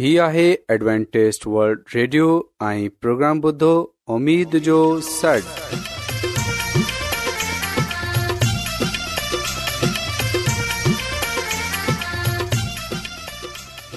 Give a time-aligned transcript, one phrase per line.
[0.00, 2.26] هي آهي Adventist world radio
[2.66, 3.70] ۽ programme بدھو
[4.14, 4.76] اميد جو
[5.06, 5.48] سٽ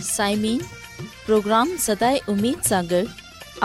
[0.08, 0.60] سائمين
[1.28, 2.90] پروگرام صداي اميد سان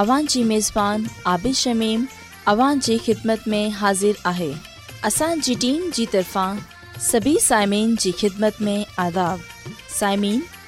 [0.02, 2.05] اوان جي ميزبان عبيش شميم
[2.55, 4.50] اوان جي خدمت ۾ حاضر آهي
[5.12, 6.62] اسان جي ٽيم جي طرفان
[7.11, 8.77] سڀي سائمين جي خدمت ۾
[9.07, 10.41] آداب سائمين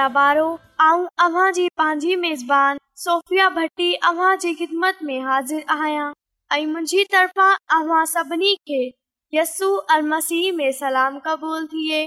[0.00, 0.46] پیارے بارو
[0.86, 6.08] اں اواں جی پانچھی میزبان صوفیہ بھٹی اواں جی خدمت میں حاضر آیاں
[6.54, 8.80] ائی منجی طرفاں اواں سبنی کے
[9.38, 12.00] یسوع المسیح میں سلام قبول تھئیے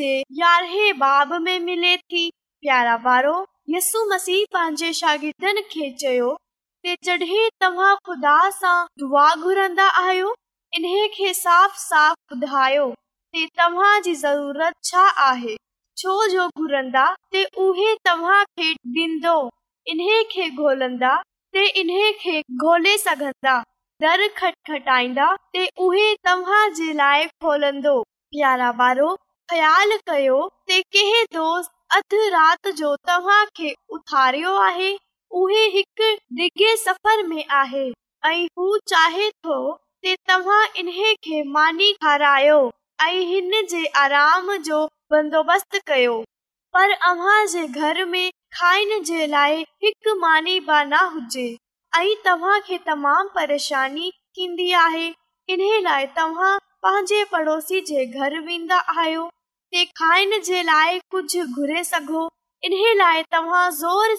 [0.00, 2.28] जे यारहें मिले थी
[2.60, 3.36] प्यारा वारो
[3.76, 6.32] यसु मसीह पंहिंजे शागिर्दनि खे चयो
[6.84, 10.28] تے جڑھے تواں خدا سان دعا گھرندا آیو
[10.76, 12.14] انہے کي صاف صاف
[12.44, 12.86] دھايو
[13.34, 15.52] تے تواں جي ضرورت چھا آهي
[16.00, 19.36] چھو جو گھرندا تے اوہے تواں کي ڏندو
[19.94, 21.12] انہے کي گھولندا
[21.58, 22.34] تے انہے کي
[22.64, 23.54] غولے سگندا
[24.06, 27.96] در کھٹ کھٹائندا تے اوہے تواں جي لاءِ کھولندو
[28.34, 29.10] پیارا بارو
[29.54, 31.70] خيال کيو تے کہے دوست
[32.00, 34.58] ادھ رات جو تواں کي اٹھاریو
[35.34, 35.88] न हुजे
[36.56, 37.30] तमाम
[53.34, 54.08] परेशानी
[54.76, 55.06] आहे
[55.48, 56.52] इन लाइ तव्हां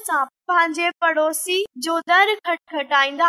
[0.05, 2.33] सां पंहिंजे पड़ोसी जो दर
[2.71, 3.27] खटाईंदा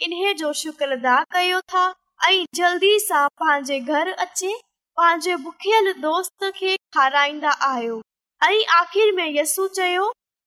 [0.03, 1.93] इन जो शुक्रदा कयो था
[2.55, 4.55] जल्दी सां पंहिंजे घर अचे
[5.00, 6.77] पंहिंजे दोस्त खे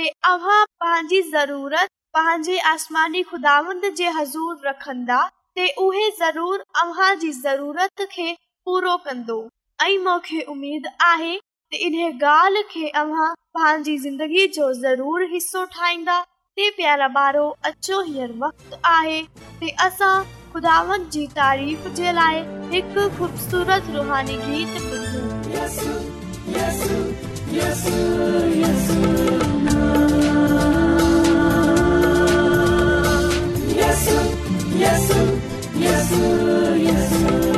[0.00, 5.18] تے اوہا پاجی ضرورت پاجی آسمانی خداوند جی حضور رکھندا
[5.54, 8.26] تے اوھے ضرور اوہا جی ضرورت کي
[8.64, 9.38] پورو کندو
[9.84, 11.32] ایں موکھے امید آهي
[11.68, 13.26] تے ایں گال کي اوہا
[13.58, 16.18] پاجی زندگي جو ضرور حصو ٺاهيندا
[16.60, 19.18] تے پيارا بارو اچو هيڙ وقت آهي
[19.62, 20.12] تے اسا
[20.54, 26.02] خداوند جي تعريف جي لاءِ هڪ خوبصورت روحاني گيت گئين يسوع
[26.56, 29.56] يسوع يسوع يسوع
[33.76, 34.18] Yesu,
[34.82, 35.22] Yesu,
[35.80, 36.22] Yesu,
[36.86, 37.57] Yesu.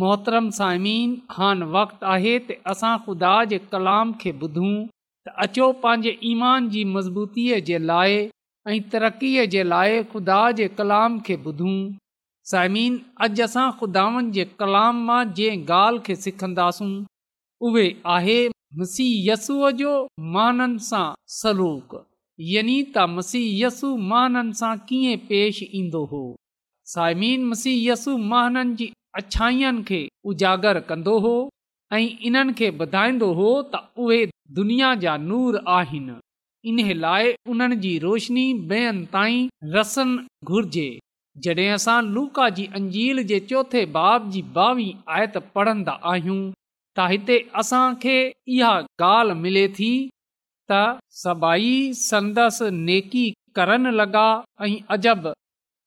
[0.00, 4.70] मोहतरम साइमीन हान वक़्तु आहे त असां ख़ुदा जे कलाम खे ॿुधूं
[5.26, 8.16] त अचो पंहिंजे ईमान जी मज़बूतीअ जे लाइ
[8.72, 11.76] ऐं तरक़ीअ जे लाइ खुदा जे कलाम खे ॿुधूं
[12.52, 16.90] साइमन अॼु असां खुदावनि जे कलाम मां जंहिं ॻाल्हि खे सिखंदासूं
[17.70, 17.86] उहे
[18.16, 18.38] आहे
[18.80, 19.92] मसीह जो
[20.38, 21.06] माननि सां
[21.40, 22.00] सलूक
[22.54, 26.26] यनी त मसीह यसु माननि सां कीअं पेश ईंदो हो
[26.96, 28.18] साइमीन मसीह यसु
[28.82, 31.34] जी अछाईअनि खे उजागर कंदो हो
[31.94, 34.20] ऐं इन्हनि खे ॿुधाईंदो हो त उहे
[34.58, 36.16] दुनिया जा नूर आहिनि
[36.70, 40.16] इन लाइ उन्हनि जी रोशनी ॿियनि ताईं रसन
[40.52, 40.86] घुर्जे
[41.44, 46.40] जॾहिं असां लूका जी अंजील जे चोथे बाब जी बावी आयत पढ़ंदा आहियूं
[46.98, 48.16] त हिते असांखे
[48.56, 48.72] इहा
[49.10, 49.92] ॻाल्हि मिले थी
[50.72, 50.82] त
[51.22, 53.24] सभाई संदसि नेकी
[53.56, 54.26] करण लॻा
[54.64, 55.32] ऐं अजब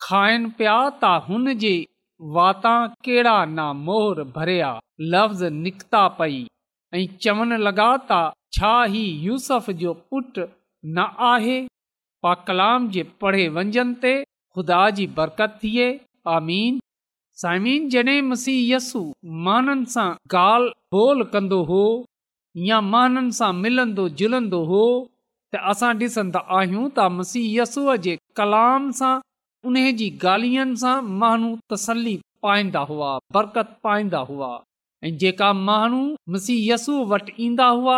[0.07, 1.75] खाइनि पिया त हुन जे
[2.35, 6.45] वाता कहिड़ा न मोहर भरिया लफ़्ज़ निकिता पई
[6.95, 8.17] ऐं चवण लॻा त
[8.57, 10.41] छा ही यूसफ जो पुटु
[10.95, 11.59] न आहे
[12.23, 15.87] पा कलाम जे पढ़े वंजन ते ख़ुदा जी बरकत थिए
[16.37, 16.79] आमीन
[17.41, 19.01] साइमीन जॾहिं यसु
[19.47, 20.07] माननि सां
[20.39, 21.83] ॻाल्हि ॿोल कंदो हो
[22.71, 24.83] या माननि सां मिलंदो जुलंदो हो
[25.53, 29.13] त असां ॾिसंदा आहियूं त मसीयसुअ जे कलाम सां
[29.65, 34.49] उन जी ॻाल्हियुनि सां माण्हू तसल्ली पाईंदा हुआ बरकत पाईंदा हुआ
[35.05, 36.01] ऐं जेका माण्हू
[36.35, 37.97] मसीहयसु वटि ईंदा हुआ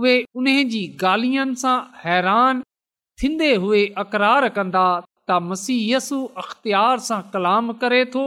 [0.00, 2.60] उहे उन जी ॻाल्हियुनि सां हैरान
[3.22, 4.84] थींदे हुए अकरार कंदा
[5.30, 8.24] त मसीयसु अख़्तियार सां कलाम करे थो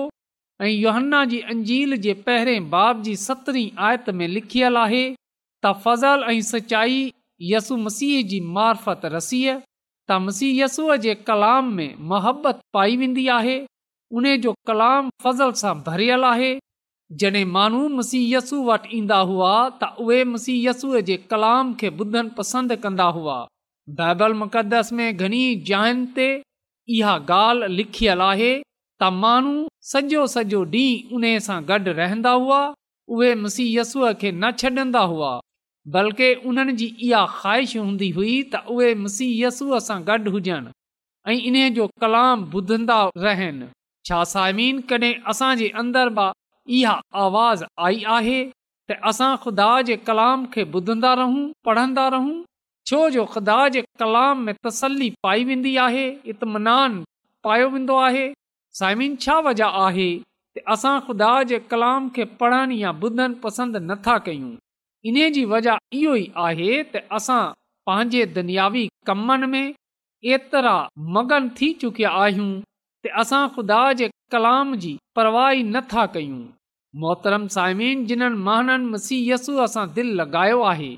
[0.66, 6.24] ऐं योहन्ना जी अंजील जे पहिरें बाब जी सत्रहीं आयत में लिखियलु आहे त फज़ल
[6.32, 7.02] ऐं सचाई
[7.54, 9.56] यसु मसीह जी मार्फत रसीअ
[10.10, 13.56] त मुसीयसूअ जे कलाम में मुहबत पाई वेंदी आहे
[14.20, 16.50] उन जो कलाम फज़ल सां भरियल आहे
[17.22, 22.76] जॾहिं माण्हू मसीयसू यसू वटि ईंदा हुआ त उहे मुसीयसूअ जे कलाम खे ॿुधनि पसंदि
[22.86, 23.38] कंदा हुआ
[24.02, 26.30] बाइबल मुक़दस में घणी जायुनि ते
[27.00, 29.56] इहा ॻाल्हि लिखियलु आहे त माण्हू
[29.94, 32.62] सॼो सॼो ॾींहुं उन सां गॾु रहंदा हुआ
[33.18, 35.34] उहे मुसीयसूअ खे न छॾंदा हुआ
[35.94, 40.72] बल्कि उन्हनि जी इहा ख़्वाहिश हूंदी हुई त उहे मुसीयसूअ सां गॾु हुजनि
[41.34, 43.68] ऐं इन जो कलाम ॿुधंदा रहनि
[44.10, 46.26] छा साइमिन कॾहिं असांजे अंदर बि
[46.80, 48.40] इहा आवाज़ आई आहे
[48.94, 52.36] त असां ख़ुदा जे कलाम खे ॿुधंदा रहूं पढ़ंदा रहूं
[52.92, 56.98] छो जो ख़ुदा जे कलाम में तसली पाई वेंदी आहे इतमनान
[57.50, 58.26] पायो वेंदो आहे
[58.82, 64.18] साइमन छा वजह आहे त असां ख़ुदा जे कलाम खे पढ़नि या ॿुधनि पसंदि नथा
[64.30, 64.54] कयूं
[65.10, 67.42] इन जी वजह इहो ई आहे त असां
[67.90, 69.74] पंहिंजे दुनियावी कमनि में
[70.38, 70.76] एतिरा
[71.18, 72.48] मगन थी चुकिया आहियूं
[73.04, 76.40] त असां ख़ुदा जे कलाम जी परवाही नथा कयूं
[77.04, 80.90] मोहतरम साइमीन जिन्हनि महननि मसीयसूअ सां दिलि लॻायो आहे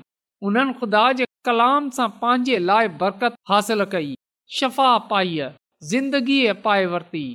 [0.50, 4.10] उन्हनि ख़ुदा जे कलाम सां पंहिंजे लाइ बरकत हासिल कई
[4.60, 5.50] शफ़ा पाईअ
[5.92, 7.26] ज़िंदगीअ पाए वरिती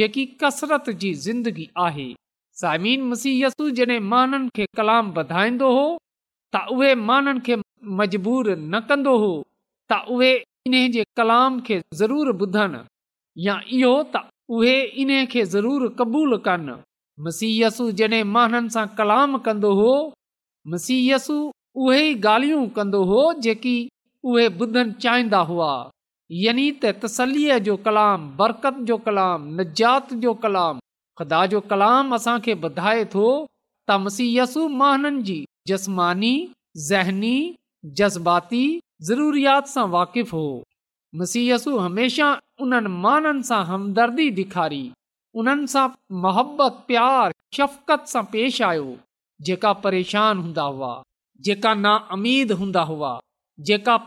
[0.00, 2.08] जेकी कसरत जी ज़िंदगी आहे
[2.60, 5.84] सामिन मुसीयसु जॾहिं माननि खे कलाम वधाईंदो हो
[6.54, 7.54] त उहे माननि खे
[8.00, 9.30] मजबूर न कंदो हो
[9.90, 10.30] त उहे
[10.68, 12.80] इन जे कलाम खे ज़रूरु ॿुधनि
[13.46, 14.74] या इहो त उहे
[15.04, 16.74] इन खे ज़रूरु क़बूल कनि
[17.26, 19.92] मसीयसु जॾहिं माननि सां कलाम कंदो हो
[20.74, 21.36] मसीयसु
[21.84, 23.74] उहे ई ॻाल्हियूं कंदो हो जेकी
[24.28, 25.72] उहे ॿुधणु चाहींदा हुआ
[26.44, 30.86] यानी त तसलीअ जो कलाम बरकत जो कलाम निजात जो कलाम
[31.20, 35.34] ख़ुदा जो कलाम असां खे ॿुधाए थो त मसीयसु माननि जी
[35.70, 36.30] जस्मानी
[37.98, 38.60] जज़्बाती
[39.08, 40.46] ज़रूरत सां वाक़िफ़ु हो
[41.22, 42.28] मसीयसु हमेशा
[42.66, 44.82] उन्हनि माननि सां हमदर्दी ॾेखारी
[45.42, 45.84] उन्हनि सां
[46.22, 48.86] मोहबत प्यार शफ़क़त सां पेश आयो
[49.48, 50.92] जेका परेशान हूंदा हुआ
[51.48, 53.12] जेका नामीद हूंदा हुआ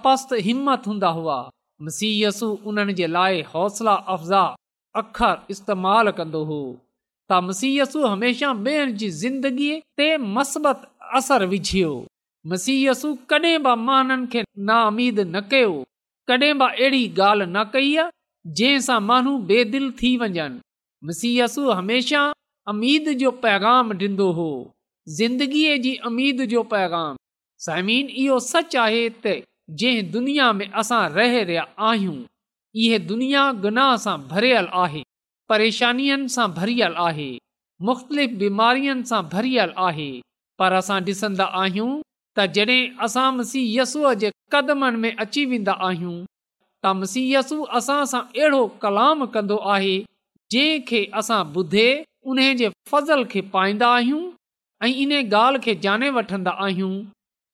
[0.07, 1.37] पस्त हिमत हूंदा हुआ
[1.87, 4.45] मसीयसु उन्हनि जे लाइ हौसला अफ़ज़ा
[5.03, 6.59] अखर इस्तेमालु कंदो हो
[7.31, 8.47] त मसीयसु हमेशा
[9.01, 10.07] जी ज़िंदगीअ ते
[10.37, 10.79] मसबत
[11.17, 11.91] असर विझियो
[12.53, 15.71] मसीयसु कॾहिं बि माननि खे नाउमीद न कयो
[16.27, 18.11] कडहिं अहिड़ी गाल कई आहे
[18.59, 20.49] जंहिं सां माण्हू बेदिल थी वञनि
[21.07, 22.31] मसीयसु हमेशह
[22.73, 24.49] अमीद जो पैगाम ॾींदो हो
[25.19, 27.15] ज़िंदगीअ जी अमीद जो पैगाम
[27.67, 29.35] समीन इहो सच आहे त
[29.81, 32.19] जंहिं दुनिया में असां रहि रहिया आहियूं
[32.85, 35.03] इहे दुनिया गुनाह सां भरियल आहे
[35.53, 37.25] परेशानियुनि सां भरियल आहे
[37.87, 40.05] मुख़्तलिफ़ बीमारियुनि सां भरियल आहे
[40.59, 41.89] पर असां ॾिसंदा आहियूं
[42.37, 46.15] त जॾहिं असां मसीहयसुअ जे कदमनि में अची वेंदा आहियूं
[46.83, 49.91] त मसीहयसु असां सां अहिड़ो कलाम कंदो आहे
[50.55, 51.85] जंहिंखे असां ॿुधे
[52.33, 54.21] उन जे फज़ल खे पाईंदा आहियूं
[54.85, 56.95] ऐं इन ॻाल्हि खे जाने वठंदा आहियूं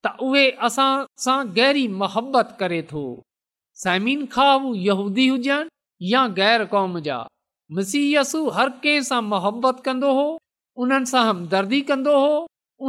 [0.07, 0.89] त उहे असां
[1.25, 3.03] सां गहरी मोहबत करे थो
[3.85, 7.19] साइमीन खा हू यहूदी हुजनि या ग़ैर क़ौम जा
[7.77, 7.99] मसी
[8.53, 10.23] हर कंहिं सां मुहबत कंदो हो
[10.83, 12.29] उन्हनि सां हमदर्दी कंदो हो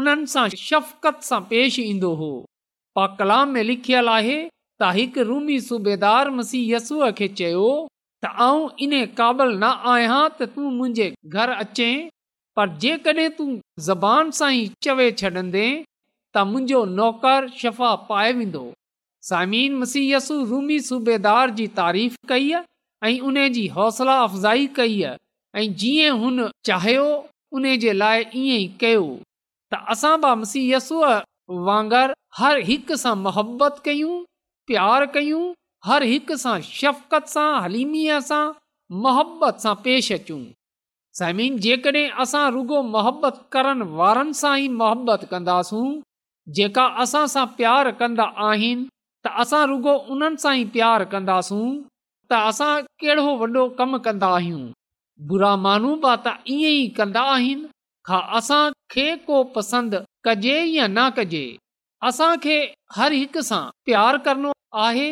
[0.01, 2.29] उन्हनि सां शफ़क़त सां पेश ईंदो हो
[2.99, 7.67] पा कला में लिखियलु आहे त हिकु रुमी सूबेदार मसी यसूअ खे चयो
[8.23, 11.91] त आऊं इन क़ाबिल न आहियां त तूं मुंहिंजे घर अचे
[12.61, 13.51] पर जेकॾहिं तूं
[13.89, 18.65] ज़बान सां ई चवे छॾंदे त मुंहिंजो नौकर शफ़ा पाए वेंदो
[19.33, 22.53] सामिन मसीयसु रूमी सूबेदार जी तारीफ़ कई
[23.03, 27.05] ऐं उन जी हौसला अफ़ज़ाई कई आहे ऐं जीअं हुन चाहियो
[27.59, 29.05] उन जे लाइ ईअं ई कयो
[29.73, 31.13] त असां बि मसीयसूअ
[31.69, 34.15] वांगुरु हर हिक सां मोहबत कयूं
[34.71, 35.41] प्यारु कयूं
[35.89, 38.43] हर हिक सां शफ़क़त सां हलीमीअ सां
[39.07, 40.41] मोहबत सां पेश अचूं
[41.23, 45.89] समीन जेकॾहिं असां रुगो मोहबत करण वारनि सां ई मोहबत कंदासूं
[46.61, 47.47] जेका असां सां
[48.05, 48.89] कंदा आहिनि
[49.27, 51.65] त असां रुगो उन्हनि सां ई प्यार कंदासूं
[52.31, 54.63] त असां कहिड़ो वॾो कमु कंदा आहियूं
[55.29, 61.43] बुरा माण्हू बि त ईअं ई कंदा आहिनि को पसंदि कजे या न कजे
[62.09, 62.59] असांखे
[62.97, 64.53] हर हिक सां प्यारु करणो
[64.85, 65.09] आहे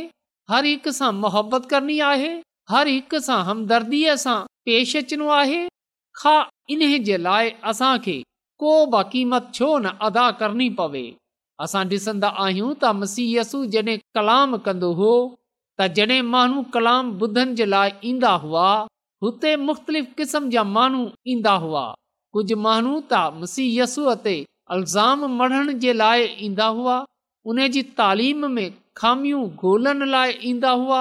[0.52, 2.30] हर हिक सां मुहबत करणी आहे
[2.74, 5.60] हर हिक सां हमदर्दीअ सां पेश अचणो आहे
[6.22, 6.38] खां
[6.76, 8.16] इन जे लाइ असां खे
[8.62, 11.04] को बि क़ीमत छो न अदा करणी पवे
[11.66, 15.12] असां ॾिसंदा आहियूं त मसीयसु जॾहिं कलाम कंदो हो
[15.80, 18.68] त जॾहिं माण्हू कलाम ॿुधण जे लाइ ईंदा हुआ
[19.22, 21.02] हुते मुख़्तलिफ़ क़िस्म जा माण्हू
[21.34, 21.82] ईंदा हुआ
[22.32, 22.94] कुझु माण्हू
[24.26, 24.32] ते
[24.76, 26.96] अल्ज़ाम मढ़ण जे लाइ ईंदा हुआ
[27.46, 28.66] हुन जी तालीम में
[30.48, 31.00] ईंदा हुआ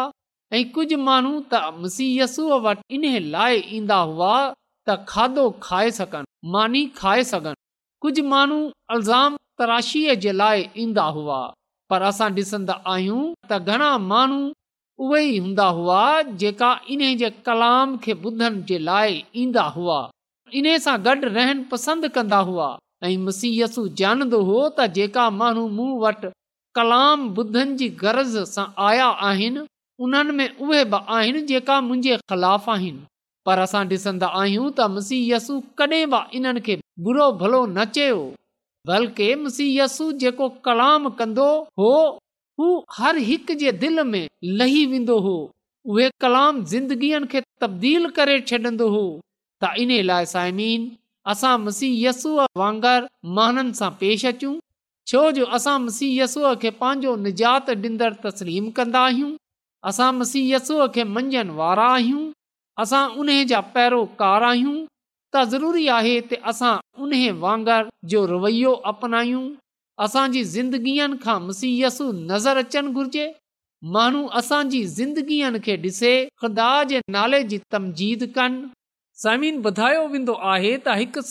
[0.58, 3.06] ऐं कुझु माण्हू त मुसीयसू वटि इन
[3.38, 4.30] लाइ ईंदा हुआ
[4.90, 7.58] त खाधो खाए सघनि मानी खाए सघनि
[8.06, 8.62] कुझु माण्हू
[8.98, 11.42] अल्ज़ाम तराशीअ जे लाइ ईंदा हुआ
[11.90, 14.40] पर असां ॾिसंदा आहियूं त घणा माण्हू
[15.06, 19.98] उहे कलाम खे ॿुधण जे लाइ ईंदा हुआ
[20.62, 22.68] इन सां गॾु रहनि पसंदि कंदा हुआ
[23.06, 26.30] ऐं मुसीयसु ॼाणंदो हो त जेका माण्हू मूं वटि
[26.80, 29.66] कलाम ॿुधनि जी गरज़ सां आया आहिनि
[30.06, 33.04] उन्हनि में उहे बि आहिनि जेका मुंहिंजे ख़िलाफ़ आहिनि
[33.46, 36.78] पर असां ॾिसंदा आहियूं त मसीयसु कॾहिं बि इन्हनि खे
[37.10, 38.20] बुरो भलो न चयो
[38.92, 41.50] बल्कि मसीयसु जेको कलाम कंदो
[41.84, 41.92] हो
[42.60, 42.68] हू
[42.98, 44.28] हर हिक जे दिलि में
[44.60, 45.34] लही वेंदो हो
[45.96, 49.04] उहे कलाम ज़िंदगीअ खे तब्दील करे छॾंदो हो
[49.64, 50.88] त इन लाइ साइमीन
[51.34, 53.06] असां मुसीहय यसूअ वांगुरु
[53.38, 54.54] महाननि सां पेश अचूं
[55.12, 56.26] छो जो असां मसीह
[56.64, 59.32] खे पंहिंजो निजात ॾींदड़ु तस्लीम कंदा आहियूं
[59.92, 60.58] असां मसीहय
[60.96, 62.26] खे मंझंदि वारा आहियूं
[62.86, 64.76] असां उन जा पैरो आहियूं
[65.36, 66.18] त ज़रूरी आहे
[66.54, 67.14] असां उन
[67.46, 69.46] वांगुरु जो रवैयो अपनायूं
[70.06, 71.98] असांजी ज़िंदगीअ खां मुसीयस
[72.32, 73.24] नज़र अचनि घुर्जे
[73.96, 80.98] माण्हू असांजी ज़िंदगीअ खे ॾिसे ख़ुदा जे नाले जी तमजीद कनि ॿुधायो वेंदो आहे त
[81.00, 81.22] हिकु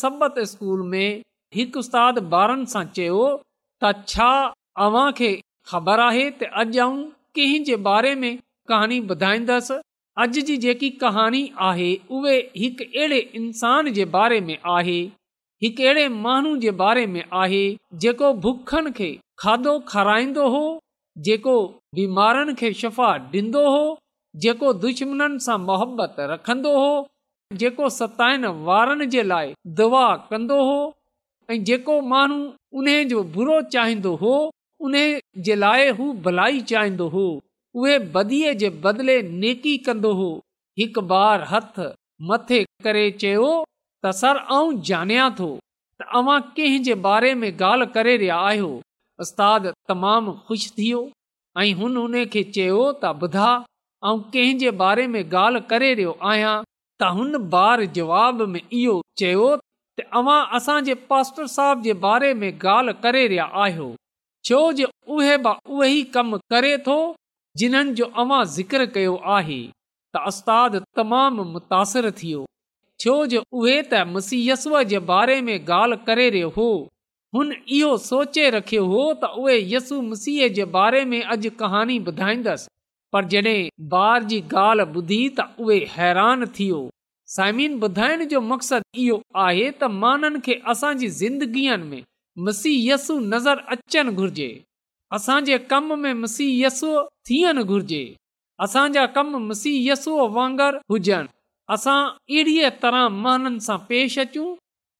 [0.53, 1.07] स्कूल में
[1.61, 3.27] हिकु उस्ताद ॿारनि सां चयो
[3.85, 4.31] त छा
[4.87, 5.31] अव्हां खे
[5.73, 6.99] ख़बर आहे त अॼु आऊं
[7.39, 8.33] कंहिंजे बारे में
[8.73, 9.75] कहाणी ॿुधाईंदसि
[10.25, 14.99] अॼु जी जेकी कहाणी आहे उहे हिकु अहिड़े इंसान जे बारे में आहे
[15.63, 17.61] हिकु अहिड़े माण्हू जे बारे में आहे
[18.05, 18.53] जेको
[19.43, 20.63] खाधो खाराईंदो हो
[21.29, 21.55] जेको
[21.99, 23.79] बीमारनि खे शफ़ा ॾींदो हो
[24.45, 26.91] जेको दुश्मन सां मुहबत रखंदो हो
[27.63, 30.77] जेको सताइण वारनि जे लाइ दुआ कंदो हो
[31.51, 32.39] ऐं जेको माण्हू
[32.81, 34.35] उन जो बुरो चाहींदो हो
[34.89, 34.95] उन
[35.49, 37.27] जे लाइ हू भलाई चाहींदो हो
[37.83, 40.29] उहे बदीअ जे बदिले नेकी कंदो हो
[40.79, 41.79] हिकु बार हथ
[42.33, 43.51] मथे करे चयो
[44.05, 44.41] त सर
[44.89, 45.49] जानिया ॼाणा थो
[46.01, 48.71] त अव्हां कंहिं जे बारे में ॻाल्हि करे रहियां आहियो
[49.25, 50.99] उस्तादु तमामु ख़ुशि थियो
[51.63, 53.51] ऐं हुन खे चयो त ॿुधा
[54.11, 56.53] ऐं कंहिं जे बारे में ॻाल्हि करे रहियो आहियां
[57.03, 59.47] त हुन बार जवाब में इहो चयो
[60.59, 63.87] असांजे पास्टर साहब जे बारे में ॻाल्हि करे रहिया आहियो
[64.51, 66.99] छो जे उहे बि कमु करे थो
[67.63, 68.11] जिन्हनि जो
[68.59, 69.61] ज़िक्र कयो आहे
[70.17, 71.47] त उस्तादु तमामु
[73.05, 76.67] छो जो उहे त मुसीयसूअ जे बारे में ॻाल्हि करे रहियो हो
[77.39, 82.69] हुन इहो सोचे रखियो हो त उहे यसु मसीह जे बारे में अॼु कहानी ॿुधाईंदुसि
[83.17, 83.61] पर जड॒हिं
[84.03, 86.79] ॿार जी ॻाल्हि ॿुधी त उहे हैरान थियो
[87.35, 92.01] साइमिन ॿुधाइण जो मक़सदु इहो आहे त माननि खे असांजी ज़िंदगीअ में
[92.49, 94.49] मुसीयसु नज़र अचनि घुर्जे
[95.19, 96.83] असांजे कम में मुसीयस
[97.31, 98.05] थियणु घुर्जे
[98.69, 101.35] असांजा कम मुसीयसूअ वांगुरु हुजनि
[101.75, 102.01] असां
[102.31, 104.49] अहिड़ीअ तरह माननि सां पेश अचूं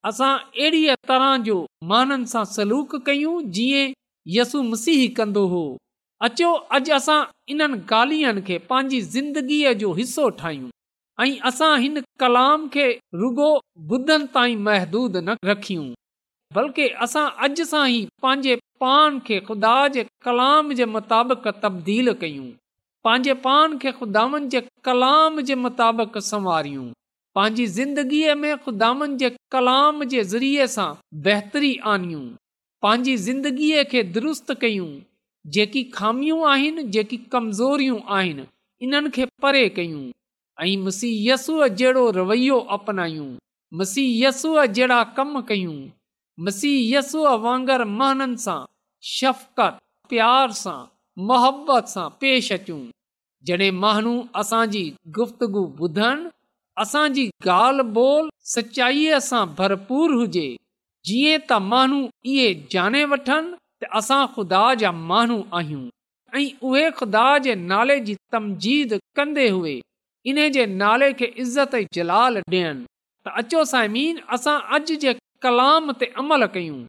[0.09, 1.57] असां अहिड़ीअ तरह जो
[1.93, 3.93] माननि सां सलूक कयूं जीअं
[4.37, 5.63] यसु मसीह कंदो हो
[6.27, 7.19] अचो अॼु असां
[7.55, 10.71] इन्हनि गालीअ खे पंहिंजी ज़िंदगीअ जो हिसो ठाहियूं
[11.25, 12.87] ऐं असां हिन कलाम खे
[13.21, 13.51] रुगो
[13.97, 15.87] ॿुधनि ताईं महदूदु न रखियूं
[16.57, 22.49] बल्कि असां अॼु सां ई पंहिंजे पान खे ख़ुदा जे कलाम जे मुताबिक़ तब्दील कयूं
[23.07, 26.85] पंहिंजे पान खे ख़ुदावनि जे कलाम जे मुताबिक़ संवारियूं
[27.35, 30.87] पंहिंजी ज़िंदगीअ में ख़ुदानि जे कलाम जे ज़रिए सां
[31.25, 32.23] बहितरी आनियूं
[32.85, 34.87] पंहिंजी ज़िंदगीअ खे दुरुस्तु कयूं
[35.57, 38.47] जेकी खामियूं आहिनि जेकी कमज़ोरियूं आहिनि
[38.87, 40.05] इन्हनि खे परे कयूं
[40.67, 43.29] ऐं मुसीयसूअ जहिड़ो रवैयो अपनायूं
[43.81, 45.77] मसीहयसूअ जहिड़ा कम कयूं
[46.47, 48.61] मसीहयसूअ वांगर महननि सां
[49.17, 50.79] शफ़क़त प्यार सां
[51.31, 52.81] मोहबत सां पेश अचूं
[53.47, 56.29] जॾहिं माण्हू असांजी गुफ़्तगु ॿुधनि
[56.83, 60.49] असांजी ॻाल्हि ॿोल सचाईअ सां भरपूर हुजे
[61.09, 62.01] जीअं त माण्हू
[62.33, 65.87] इहे ॼाणे वठनि त असां ख़ुदा जा माण्हू आहियूं
[66.39, 69.79] ऐं उहे ख़ुदा जे नाले जी तमजीद कंदे हुए
[70.31, 72.85] इन जे नाले खे इज़त जलाल ॾियनि
[73.25, 74.97] त अचो साइमीन असां अज
[75.43, 76.83] कलाम ते अमल कयूं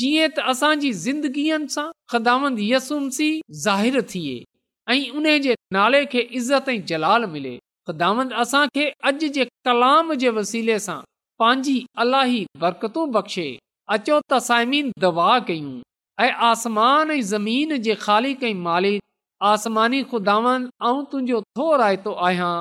[0.00, 3.30] जीअं त असांजी ज़िंदगीअ सां यसुमसी
[3.64, 4.42] ज़ाहिरु थिए
[4.90, 7.56] ऐं उन जे नाले खे इज़त ऐं जलाल मिले
[7.88, 10.98] ख़ुदांद अॼु जे कलाम जे वसीले सां
[11.42, 13.46] पंहिंजी अलाही बरकतू बख़्शे
[13.96, 15.72] अचो त साइमीन दवा कयूं
[16.26, 19.00] ऐं आसमान ऐं ज़मीन जे ख़ाली कई मालिक
[19.52, 22.52] आसमानी ख़ुदांदुंहिंजो थो रायतो आहियां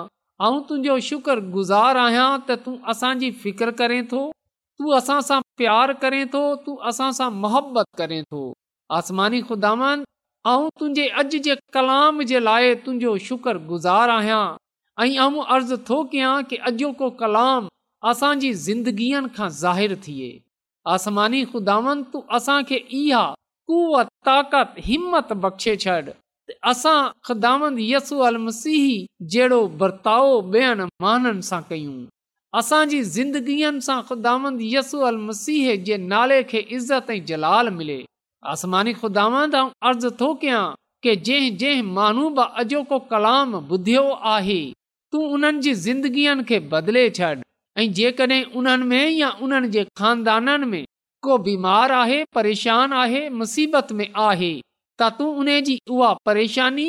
[0.47, 4.23] ऐं तुंहिंजो शुक्र गुज़ार आहियां त तूं असांजी फिकर करें थो
[4.79, 8.43] तूं असां सां प्यार करें थो तूं असां सां मुहबत करें थो
[9.01, 10.11] आसमानी ख़ुदावंद
[10.51, 13.35] ऐं तुंहिंजे अॼु जे कलाम जे लाइ तुंहिंजो
[13.67, 14.41] गुज़ार आहियां
[15.03, 17.69] ऐं आउं अर्ज़ु थो कयां की अॼो को कलाम
[18.11, 20.27] असांजी ज़िंदगीअनि खां ज़ाहिरु थिए
[20.95, 23.23] आसमानी खुदावन ख़ुदांद असांखे इहा
[23.71, 25.97] कूअ ताक़त हिमत बख़्शे छॾ
[26.49, 28.83] त असां यसू अल मसीह
[29.33, 31.95] जहिड़ो बर्ताव ॿियनि माननि सां कयूं
[32.61, 38.03] असांजी ज़िंदगीअनि सां ख़ुदांद यसू अल मसीह जे नाले खे इज़त ऐं जलाल मिले
[38.51, 39.25] आसमानी ख़ुदा
[39.89, 40.63] अर्ज़ थो कयां
[41.05, 44.03] के जंहिं जंहिं माण्हू बि अॼोको कलाम ॿुधियो
[44.35, 44.57] आहे
[45.13, 47.29] तूं उन्हनि जी ज़िंदगीअ खे बदले छॾ
[47.81, 50.83] ऐं जेकॾहिं उन्हनि में या उन्हनि जे खानदाननि में
[51.27, 54.51] को बीमार आहे परेशान आहे मुसीबत में आहे
[55.01, 56.87] त तूं उन जी उहा परेशानी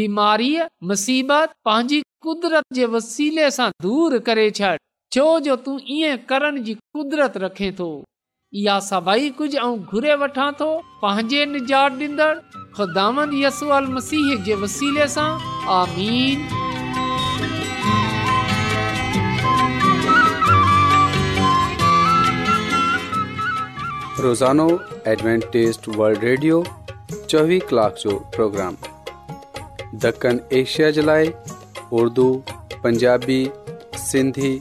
[0.00, 4.74] बीमारीअ मुसीबत पंहिंजी कुदरत जे वसीले सां दूर करे छॾ
[5.16, 7.88] छो जो तूं ईअं करण जी कुदिरत रखे थो
[8.58, 10.66] इहा सभई कुझु ऐं घुरे वठां थो
[11.02, 12.34] पंहिंजे निजात ॾींदड़
[12.76, 15.26] ख़ुदांद यसूअल मसीह जे वसीले सां
[15.74, 16.42] आमीन
[24.26, 24.68] रोज़ानो
[25.14, 26.58] एडवेंटेस्ट वल्ड रेडियो
[27.12, 28.76] चोवीह कलाक जो प्रोग्राम
[30.06, 31.32] दखन एशिया जे लाइ
[32.02, 32.28] उर्दू
[32.88, 33.42] पंजाबी
[34.10, 34.52] सिंधी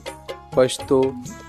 [0.58, 1.04] पछतो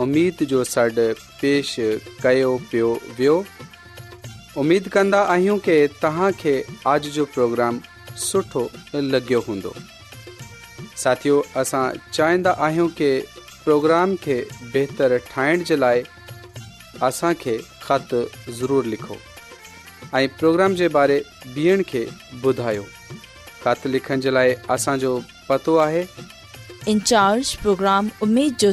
[0.00, 1.02] उमेद जो सॾु
[1.40, 1.74] पेश
[2.22, 2.86] कयो पियो
[3.18, 3.34] वियो
[4.62, 6.54] उमेदु कंदा आहियूं की तव्हांखे
[6.92, 7.78] अॼु जो प्रोग्राम
[8.24, 8.62] सुठो
[8.94, 9.72] लॻियो हूंदो
[11.02, 13.10] साथियो असां चाहींदा आहियूं की
[13.64, 14.38] प्रोग्राम खे
[14.74, 16.02] बहितरु ठाहिण जे लाइ
[17.08, 18.20] असांखे ख़तु
[18.58, 19.16] ज़रूरु लिखो
[20.18, 21.22] ऐं प्रोग्राम जे बारे
[21.56, 22.04] ॿियनि खे
[22.42, 22.62] خط
[23.64, 24.30] ख़त लिखण जे
[25.02, 26.06] جو پتو पतो आहे
[26.88, 28.72] इन्चार्ज प्रोग्राम उमेद जो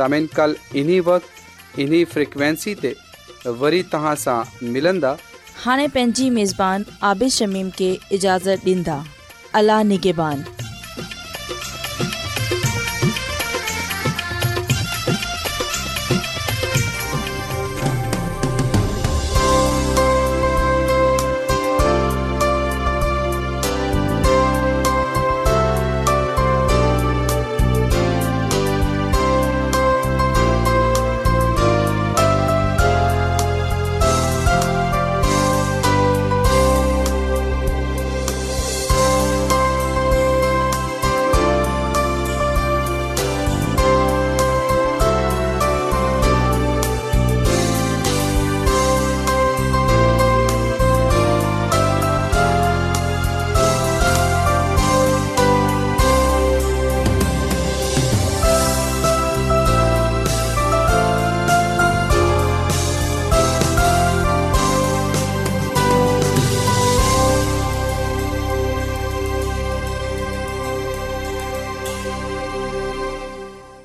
[0.00, 2.94] کل कल्ही वक़्त इन फ्रीक्वेंसी ते
[3.62, 4.40] वरी तव्हां सां
[4.72, 5.14] ملندا
[5.66, 8.98] ہانے पंहिंजी میزبان आबिश شمیم खे اجازت دیندا
[9.58, 10.61] اللہ निगेबान